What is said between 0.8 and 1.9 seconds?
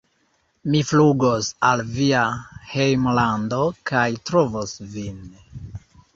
flugos al